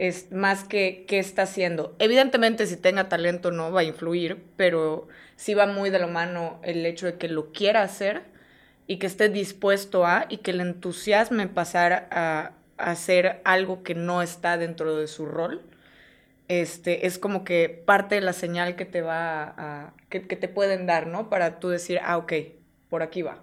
[0.00, 1.94] es más que qué está haciendo.
[1.98, 6.58] Evidentemente, si tenga talento no va a influir, pero sí va muy de la mano
[6.62, 8.22] el hecho de que lo quiera hacer
[8.86, 14.22] y que esté dispuesto a y que le entusiasme pasar a, hacer algo que no
[14.22, 15.60] está dentro de su rol.
[16.48, 20.86] este, es como que parte de la señal que te va a, que, te pueden
[20.86, 21.28] dar, ¿no?
[21.28, 22.32] Para tú decir, ah, ok,
[22.88, 23.38] por aquí va.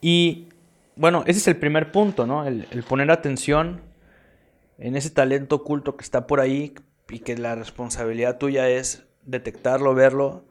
[0.00, 0.48] Y
[0.96, 2.46] bueno, ese es el primer punto, ¿no?
[2.46, 3.82] El, poner atención
[4.78, 6.74] en ese talento oculto que está por ahí
[7.08, 10.44] y que la responsabilidad tuya es detectarlo, verlo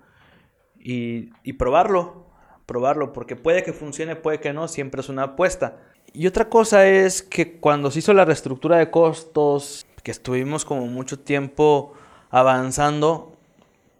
[0.79, 2.27] y, y probarlo,
[2.65, 5.77] probarlo, porque puede que funcione, puede que no, siempre es una apuesta.
[6.13, 10.87] Y otra cosa es que cuando se hizo la reestructura de costos, que estuvimos como
[10.87, 11.93] mucho tiempo
[12.29, 13.37] avanzando,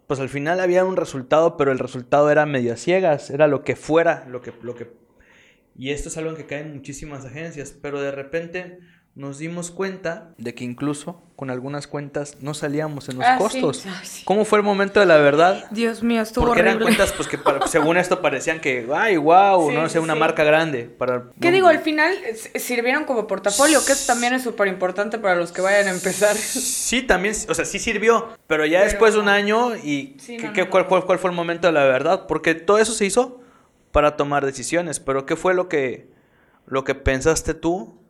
[0.06, 3.76] pues al final había un resultado, pero el resultado era medio ciegas, era lo que
[3.76, 4.90] fuera, lo que, lo que...
[5.74, 8.78] Y esto es algo en que caen muchísimas agencias, pero de repente
[9.14, 13.84] nos dimos cuenta de que incluso con algunas cuentas no salíamos en los ah, costos.
[14.24, 15.66] ¿Cómo fue el momento de la verdad?
[15.70, 19.86] Dios mío, estuvo Porque eran cuentas pues que según esto parecían que, ay, wow, no
[19.90, 20.84] sé, una marca grande.
[20.84, 21.68] Para, ¿Qué digo?
[21.68, 22.14] Al final
[22.54, 26.34] sirvieron como portafolio, que eso también es súper importante para los que vayan a empezar.
[26.36, 30.16] Sí, también, o sea, sí sirvió, pero ya después de un año y
[30.54, 32.26] ¿qué, cuál, cuál, cuál fue el momento de la verdad?
[32.26, 33.40] Porque todo eso se hizo
[33.90, 36.08] para tomar decisiones, pero ¿qué fue lo que,
[36.66, 38.01] lo que pensaste tú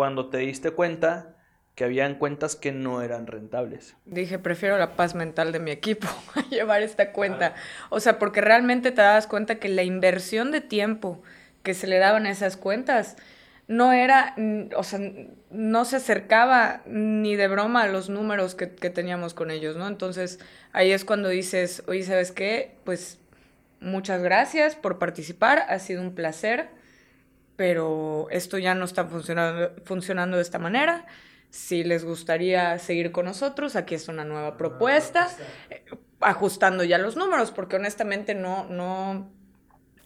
[0.00, 1.36] cuando te diste cuenta
[1.74, 3.96] que habían cuentas que no eran rentables.
[4.06, 7.54] Dije, prefiero la paz mental de mi equipo a llevar esta cuenta.
[7.90, 11.20] O sea, porque realmente te das cuenta que la inversión de tiempo
[11.62, 13.18] que se le daban a esas cuentas
[13.68, 14.34] no era,
[14.74, 15.00] o sea,
[15.50, 19.86] no se acercaba ni de broma a los números que, que teníamos con ellos, ¿no?
[19.86, 20.40] Entonces,
[20.72, 22.74] ahí es cuando dices, oye, ¿sabes qué?
[22.84, 23.18] Pues
[23.80, 26.79] muchas gracias por participar, ha sido un placer
[27.60, 31.04] pero esto ya no está funcionando, funcionando de esta manera.
[31.50, 35.28] Si les gustaría seguir con nosotros, aquí es una nueva propuesta,
[35.68, 35.84] eh,
[36.20, 39.30] ajustando ya los números, porque honestamente no, no,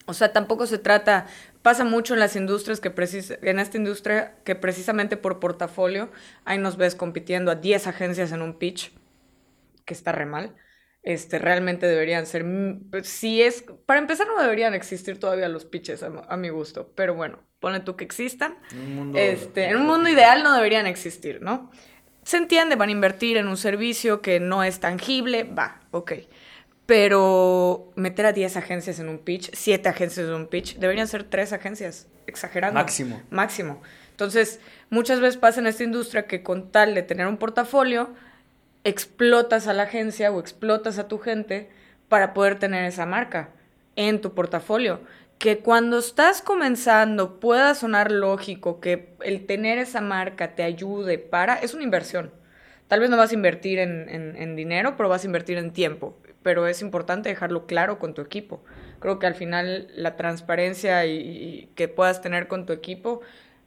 [0.05, 1.27] o sea, tampoco se trata,
[1.63, 2.93] pasa mucho en las industrias que
[3.43, 6.11] en esta industria que precisamente por portafolio,
[6.45, 8.93] ahí nos ves compitiendo a 10 agencias en un pitch,
[9.85, 10.57] que está re mal
[11.05, 12.45] este, realmente deberían ser,
[12.91, 17.15] pues, si es, para empezar no deberían existir todavía los pitches a, mi gusto, pero
[17.15, 18.57] bueno, pone tú que existan.
[19.15, 21.71] este, en un mundo ideal no deberían existir, ¿no?
[22.23, 26.13] Se entiende, van a invertir en un servicio que no es tangible, va, ok.
[26.87, 31.25] Pero meter a 10 agencias en un pitch, 7 agencias en un pitch, deberían ser
[31.25, 32.81] 3 agencias, exagerando.
[32.81, 33.23] Máximo.
[33.29, 33.83] Máximo.
[34.11, 38.15] Entonces, muchas veces pasa en esta industria que con tal de tener un portafolio,
[38.85, 41.71] explotas a la agencia o explotas a tu gente
[42.09, 43.49] para poder tener esa marca
[43.97, 45.01] en tu portafolio.
[45.39, 51.55] Que cuando estás comenzando pueda sonar lógico que el tener esa marca te ayude para...
[51.57, 52.31] Es una inversión.
[52.87, 56.17] Tal vez no vas a invertir en, dinero, pero vas a invertir en tiempo.
[56.43, 58.63] Pero es importante dejarlo claro con tu equipo.
[59.01, 63.23] Creo que al final la transparencia y que puedas tener con tu equipo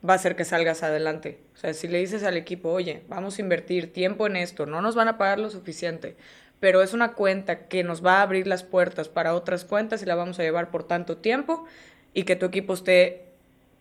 [0.08, 1.40] va a hacer que salgas adelante.
[1.54, 4.82] O sea, si le dices al equipo, oye, vamos a invertir tiempo en esto, no
[4.82, 6.16] nos van a pagar lo suficiente,
[6.60, 10.06] pero es una cuenta que nos va a abrir las puertas para otras cuentas y
[10.06, 11.66] la vamos a llevar por tanto tiempo
[12.14, 13.26] y que tu equipo esté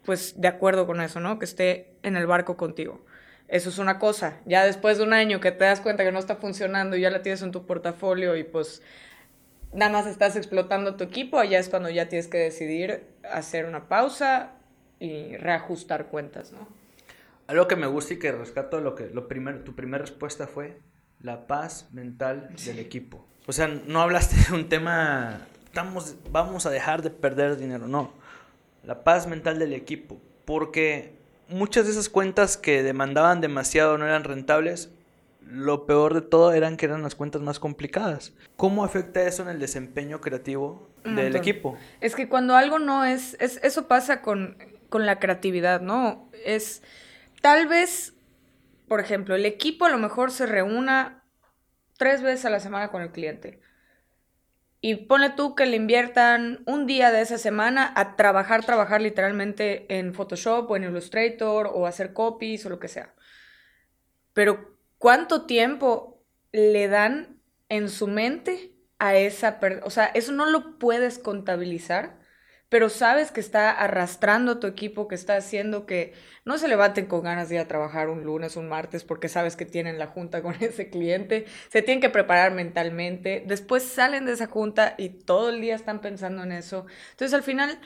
[0.04, 1.38] pues de acuerdo con eso, ¿no?
[1.38, 3.00] Que esté en el barco contigo.
[3.48, 4.38] Eso es una cosa.
[4.44, 7.10] Ya después de un año que te das cuenta que no está funcionando y ya
[7.10, 8.82] la tienes en tu portafolio y pues
[9.72, 13.88] nada más estás explotando tu equipo, allá es cuando ya tienes que decidir hacer una
[13.88, 14.52] pausa,
[14.98, 16.66] y reajustar cuentas, ¿no?
[17.46, 20.80] Algo que me gusta y que rescato lo que lo primero tu primera respuesta fue
[21.20, 23.24] la paz mental del equipo.
[23.46, 28.10] O sea, no hablaste de un tema estamos vamos a dejar de perder dinero, no.
[28.82, 34.24] La paz mental del equipo, porque muchas de esas cuentas que demandaban demasiado no eran
[34.24, 34.90] rentables,
[35.42, 38.32] lo peor de todo eran que eran las cuentas más complicadas.
[38.56, 41.76] ¿Cómo afecta eso en el desempeño creativo del equipo?
[42.00, 44.56] Es que cuando algo no es, es eso pasa con
[44.88, 46.30] con la creatividad, ¿no?
[46.44, 46.82] Es
[47.42, 48.14] tal vez,
[48.88, 51.24] por ejemplo, el equipo a lo mejor se reúna
[51.96, 53.60] tres veces a la semana con el cliente.
[54.80, 59.86] Y pone tú que le inviertan un día de esa semana a trabajar, trabajar literalmente
[59.88, 63.14] en Photoshop o en Illustrator o hacer copies o lo que sea.
[64.32, 66.22] Pero ¿cuánto tiempo
[66.52, 69.58] le dan en su mente a esa?
[69.82, 72.20] O sea, eso no lo puedes contabilizar
[72.68, 77.22] pero sabes que está arrastrando tu equipo, que está haciendo que no se levanten con
[77.22, 80.42] ganas de ir a trabajar un lunes, un martes, porque sabes que tienen la junta
[80.42, 85.50] con ese cliente, se tienen que preparar mentalmente, después salen de esa junta y todo
[85.50, 86.86] el día están pensando en eso.
[87.12, 87.78] Entonces al final,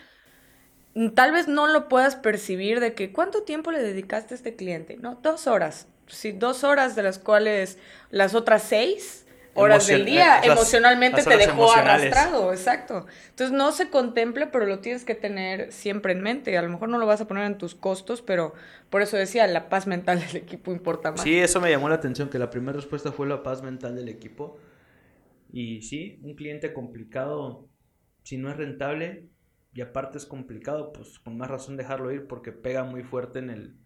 [0.95, 4.57] mm, tal vez no lo puedas percibir de que cuánto tiempo le dedicaste a este
[4.57, 5.17] cliente, ¿no?
[5.17, 5.89] Dos horas.
[6.07, 7.79] Sí, dos horas de las cuales
[8.11, 10.41] las otras seis horas del día.
[10.43, 13.07] Emocionalmente te dejó arrastrado, exacto.
[13.31, 16.57] Entonces no se contempla, pero lo tienes que tener siempre en mente.
[16.57, 18.55] A lo mejor no lo vas a poner en tus costos, pero
[18.89, 21.23] por eso decía, la paz mental del equipo importa más.
[21.23, 24.09] Sí, eso me llamó la atención, que la primera respuesta fue la paz mental del
[24.09, 24.59] equipo.
[25.53, 27.69] Y sí, un cliente complicado,
[28.23, 29.29] si no es rentable
[29.73, 33.51] y aparte es complicado, pues con más razón dejarlo ir porque pega muy fuerte en
[33.51, 33.77] el,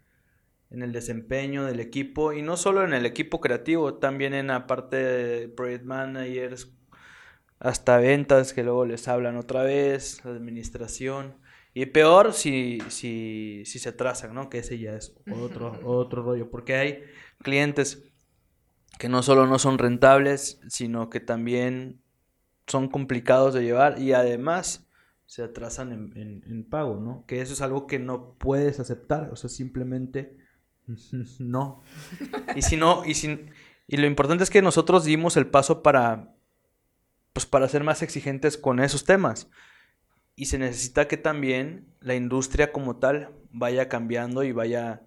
[0.75, 4.67] en el desempeño del equipo y no solo en el equipo creativo, también en la
[4.67, 6.75] parte de project managers,
[7.61, 11.39] hasta ventas que luego les hablan otra vez, administración.
[11.75, 14.49] Y peor si, si, si se atrasan, ¿no?
[14.51, 17.05] Que ese ya es otro, otro rollo, porque hay
[17.39, 18.05] clientes
[18.99, 22.03] que no solo no son rentables, sino que también
[22.67, 24.89] son complicados de llevar y además
[25.27, 27.25] se atrasan en, en pago, ¿no?
[27.27, 30.44] Que eso es algo que no puedes aceptar, o sea, simplemente
[31.39, 31.83] No.
[32.55, 33.47] Y si no, y si,
[33.87, 36.35] y lo importante es que nosotros dimos el paso para,
[37.33, 39.49] pues para ser más exigentes con esos temas.
[40.37, 45.03] Y se necesita que también la industria como tal vaya cambiando y vaya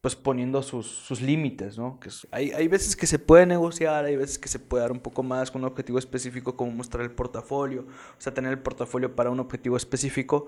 [0.00, 1.98] pues poniendo sus, límites, ¿no?
[1.98, 5.00] Que hay, hay, veces que se puede negociar, hay veces que se puede dar un
[5.00, 9.16] poco más con un objetivo específico como mostrar el portafolio, o sea, tener el portafolio
[9.16, 10.46] para un objetivo específico,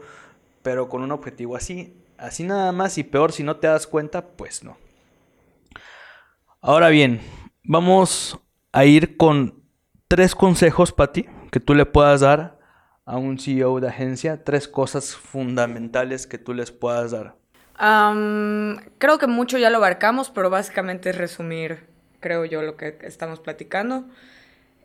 [0.63, 4.27] pero con un objetivo así, así nada más y peor si no te das cuenta,
[4.27, 4.77] pues no.
[6.61, 7.21] Ahora bien,
[7.63, 8.39] vamos
[8.73, 9.63] a ir con
[10.09, 12.59] tres consejos, Pati, que tú le puedas dar
[13.05, 17.37] a un CEO de agencia, tres cosas fundamentales que tú les puedas dar.
[18.99, 21.87] creo que mucho ya lo abarcamos, pero básicamente es resumir,
[22.21, 24.05] creo yo, lo que estamos platicando.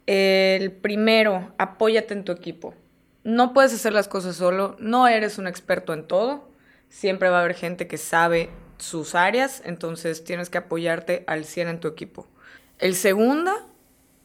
[0.05, 2.75] El primero, apóyate en tu equipo
[3.23, 6.49] no puedes hacer las cosas solo, no eres un experto en todo,
[6.89, 11.67] siempre va a haber gente que sabe sus áreas, entonces tienes que apoyarte al 100
[11.69, 12.27] en tu equipo.
[12.79, 13.51] El segundo,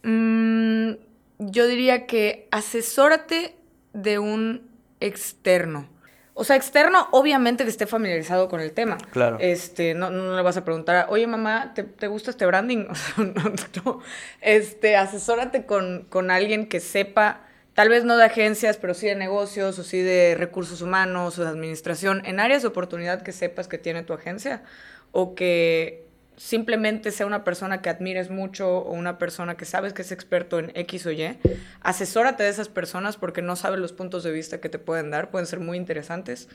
[0.02, 0.92] mm,
[1.38, 3.54] yo diría que asesórate
[3.92, 4.68] de un
[5.00, 5.88] externo.
[6.34, 8.96] O sea, externo, obviamente que esté familiarizado con el tema.
[9.11, 9.38] Claro.
[9.40, 12.87] Este, no, no le vas a preguntar, oye mamá, ¿te, gusta este branding?
[13.16, 13.52] no,
[13.84, 14.00] no,
[14.40, 17.47] Este, asesórate con, con alguien que sepa
[17.78, 21.44] tal vez no de agencias, pero sí de negocios o sí de recursos humanos o
[21.44, 24.64] de administración, en áreas de oportunidad que sepas que tiene tu agencia
[25.12, 26.04] o que
[26.36, 30.58] simplemente sea una persona que admires mucho o una persona que sabes que es experto
[30.58, 31.38] en X o Y,
[31.80, 35.30] asesórate de esas personas porque no sabes los puntos de vista que te pueden dar,
[35.30, 36.48] pueden ser muy interesantes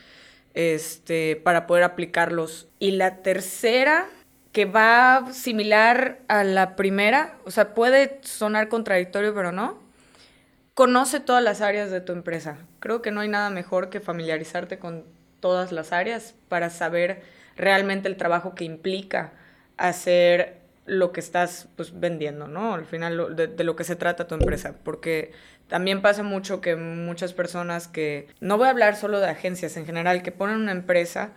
[0.52, 2.68] este, para poder aplicarlos.
[2.78, 4.08] Y la tercera,
[4.52, 9.83] que va similar a la primera, o sea, puede sonar contradictorio, pero no,
[10.74, 12.58] Conoce todas las áreas de tu empresa.
[12.80, 15.04] Creo que no hay nada mejor que familiarizarte con
[15.38, 17.22] todas las áreas para saber
[17.56, 19.32] realmente el trabajo que implica
[19.76, 22.74] hacer lo que estás pues, vendiendo, ¿no?
[22.74, 25.32] Al final de, de, lo que se trata tu empresa, porque
[25.68, 29.86] también pasa mucho que muchas personas que, no voy a hablar solo de agencias en
[29.86, 31.32] general, que ponen una empresa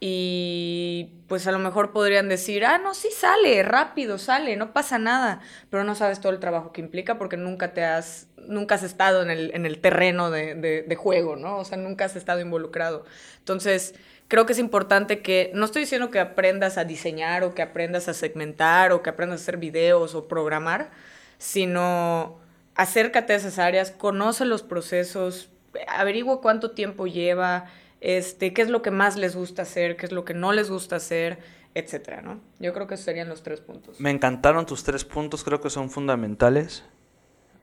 [0.00, 4.98] y pues a lo mejor podrían decir, ah, no, sí sale, rápido, sale, no pasa
[4.98, 8.82] nada, pero no sabes todo el trabajo que implica porque nunca te has, nunca has
[8.82, 11.58] estado en el, en el terreno de, de, juego, ¿no?
[11.58, 13.04] O sea, nunca has estado involucrado.
[13.38, 13.94] Entonces,
[14.28, 18.08] creo que es importante que, no estoy diciendo que aprendas a diseñar o que aprendas
[18.08, 20.90] a segmentar o que aprendas a hacer videos o programar,
[21.38, 22.38] sino
[22.74, 25.50] acércate a esas áreas, conoce los procesos,
[25.88, 27.66] averigua cuánto tiempo lleva,
[28.04, 30.68] este, qué es lo que más les gusta hacer, qué es lo que no les
[30.68, 31.38] gusta hacer,
[31.72, 32.38] etcétera, ¿no?
[32.58, 33.98] Yo creo que esos serían los tres puntos.
[33.98, 36.84] Me encantaron tus tres puntos, creo que son fundamentales.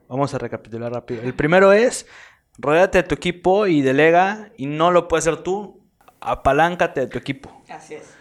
[0.08, 1.22] Vamos a recapitular rápido.
[1.22, 2.08] El primero es,
[2.58, 5.80] rodéate de tu equipo y delega, y no lo puedes hacer tú,
[6.20, 7.64] apaláncate de tu equipo.
[7.70, 8.12] Así es.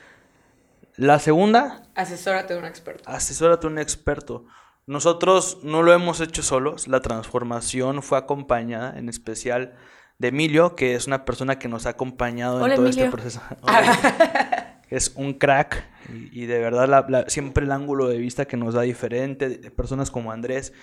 [0.96, 1.84] La segunda.
[1.94, 3.08] Asesórate de un experto.
[3.08, 4.44] Asesórate de un experto.
[4.84, 9.74] Nosotros no lo hemos hecho solos, la transformación fue acompañada en especial
[10.20, 13.40] de Emilio, que es una persona que nos ha acompañado en todo este proceso.
[14.90, 15.88] es un crack
[16.30, 20.30] y, de verdad siempre el ángulo de vista que nos da diferente, de personas como
[20.30, 20.74] Andrés,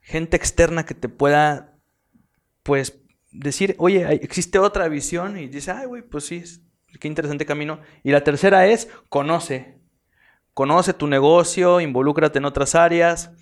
[0.00, 1.78] gente externa que te pueda,
[2.62, 3.00] pues,
[3.32, 6.44] decir, oye, existe otra visión y dice, ay, güey, pues sí,
[7.00, 7.80] qué interesante camino.
[8.04, 9.80] Y la tercera es, conoce,
[10.54, 13.32] conoce tu negocio, involúcrate en otras áreas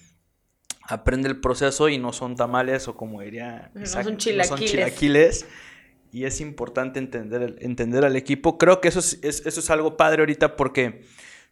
[0.88, 5.46] aprende el proceso y no son tamales o como diría no son chilaquiles.
[6.10, 8.56] y es importante entender, entender al equipo.
[8.56, 11.04] Creo que eso es, eso es algo padre ahorita porque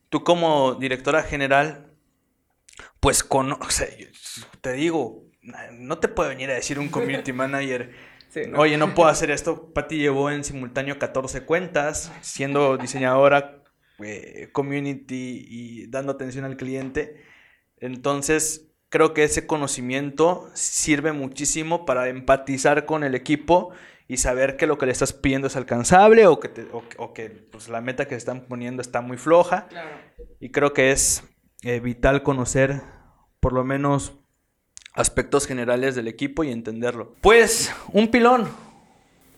[0.09, 1.93] tú como directora general,
[2.99, 3.59] pues con,
[4.63, 5.27] te digo,
[5.73, 7.93] no te puede venir a decir un community manager,
[8.57, 9.71] oye, no puedo hacer esto.
[9.75, 13.63] Pati llevó en simultáneo 14 cuentas, siendo diseñadora,
[13.99, 17.23] eh, community y dando atención al cliente.
[17.79, 23.71] Entonces, creo que ese conocimiento sirve muchísimo para empatizar con el equipo
[24.09, 26.69] y saber que lo que le estás pidiendo es alcanzable o que,
[26.99, 29.69] o, que pues, la meta que se están poniendo está muy floja.
[30.39, 31.25] Y creo que es
[31.63, 32.83] eh, vital conocer
[33.41, 34.15] por lo menos
[34.93, 37.15] aspectos generales del equipo y entenderlo.
[37.21, 38.49] Pues, un pilón.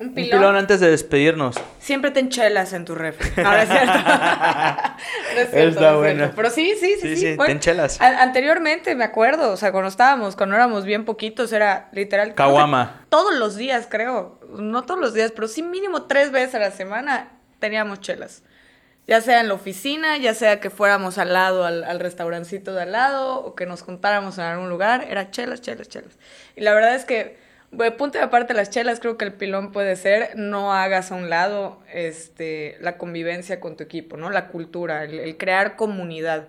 [0.01, 0.57] Un pilón.
[0.57, 1.57] antes de despedirnos.
[1.81, 3.31] Siempre te enchelas en tu refri.
[3.43, 3.93] Ahora es cierto.
[5.41, 6.31] es cierto Está bueno.
[6.37, 7.17] Pero sí, sí, sí.
[7.17, 8.01] Sí, sí, te enchelas.
[8.01, 12.35] anteriormente, me acuerdo, o sea, cuando estábamos, cuando éramos bien poquitos, era literal.
[12.35, 13.07] Caguama.
[13.09, 14.39] Todos los días, creo.
[14.51, 18.43] No todos los días, pero sí mínimo tres veces a la semana teníamos chelas.
[19.09, 22.83] Ya sea en la oficina, ya sea que fuéramos al lado, al, al restaurancito de
[22.83, 26.19] al lado, o que nos juntáramos en algún lugar, era chelas, chelas, chelas.
[26.57, 29.73] Y la verdad es que bueno, punto de aparte las chelas, creo que el pilón
[29.73, 34.31] puede ser no hagas a un lado este, la convivencia con tu equipo, ¿no?
[34.31, 36.49] La cultura, el, crear comunidad.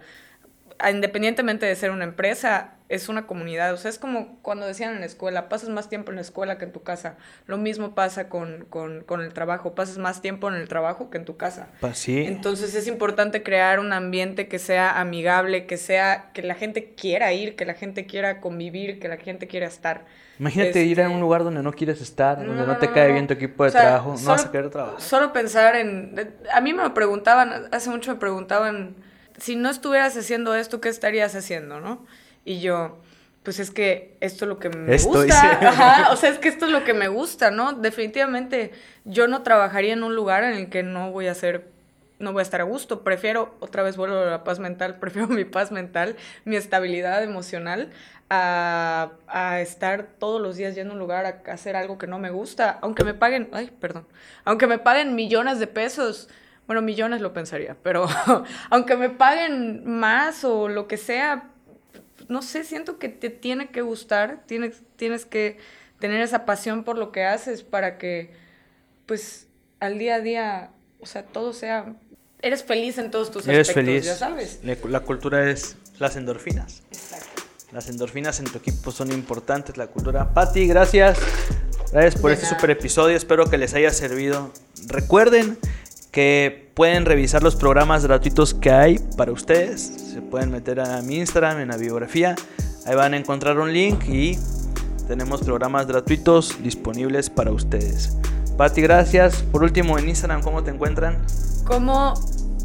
[0.89, 3.73] Independientemente de ser una empresa, es una comunidad.
[3.73, 6.57] O sea, es como cuando decían en la escuela, pasas más tiempo en la escuela
[6.57, 7.17] que en tu casa.
[7.47, 11.25] Lo mismo pasa con, con, el trabajo, pasas más tiempo en el trabajo que en
[11.25, 11.67] tu casa.
[11.81, 12.23] Pues sí.
[12.25, 17.33] Entonces es importante crear un ambiente que sea amigable, que sea, que la gente quiera
[17.33, 20.05] ir, que la gente quiera convivir, que la gente quiera estar.
[20.39, 23.33] Imagínate ir a un lugar donde no quieres estar, donde no, te cae bien tu
[23.33, 25.01] equipo de trabajo, no vas a querer trabajar.
[25.01, 26.15] Solo pensar en...
[26.53, 28.95] A mí me preguntaban, hace mucho me preguntaban,
[29.37, 32.05] si no estuvieras haciendo esto, ¿qué estarías haciendo, no?
[32.45, 32.99] Y yo,
[33.43, 36.07] pues es que esto es lo que me gusta.
[36.11, 37.73] o sea, es que esto es lo que me gusta, ¿no?
[37.73, 38.71] Definitivamente
[39.03, 41.67] yo no trabajaría en un lugar en el que no voy a ser
[42.19, 43.03] no voy a estar a gusto.
[43.03, 46.15] Prefiero, otra vez vuelvo a la paz mental, prefiero mi paz mental,
[46.45, 47.91] mi estabilidad emocional
[48.29, 52.19] a, a, estar todos los días yendo a un lugar a hacer algo que no
[52.19, 54.05] me gusta, aunque me paguen, ay, perdón,
[54.45, 56.29] aunque me paguen millones de pesos,
[56.67, 58.07] bueno, millones lo pensaría, pero
[58.69, 61.49] aunque me paguen más o lo que sea,
[62.27, 65.57] no sé, siento que te tiene que gustar, tienes, tienes que
[65.99, 68.31] tener esa pasión por lo que haces para que,
[69.07, 69.47] pues,
[69.79, 71.95] al día a día, o sea, todo sea
[72.41, 74.05] eres feliz en todos tus eres feliz.
[74.05, 74.61] ya sabes.
[74.63, 76.83] La cultura es las endorfinas.
[77.71, 80.33] Las endorfinas en tu equipo son importantes, la cultura.
[80.33, 81.19] Patti, gracias.
[81.91, 84.51] Gracias por este super episodio, espero que les haya servido.
[84.87, 85.57] Recuerden
[86.11, 90.11] que pueden revisar los programas gratuitos que hay para ustedes.
[90.13, 92.35] Se pueden meter a mi Instagram, en la biografía.
[92.85, 94.37] Ahí van a encontrar un link y
[95.07, 98.17] tenemos programas gratuitos disponibles para ustedes.
[98.57, 99.43] Patti, gracias.
[99.43, 101.25] Por último, en Instagram, ¿cómo te encuentran?
[101.65, 102.13] Como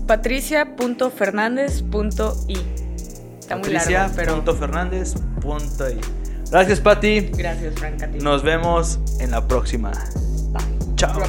[0.06, 2.83] patricia.fernández.i.
[3.44, 4.32] Está muy largo, pero...
[6.50, 7.20] Gracias, Pati.
[7.36, 8.00] Gracias, Frank.
[8.22, 9.92] Nos vemos en la próxima.
[10.52, 10.96] Bye.
[10.96, 11.20] Chao.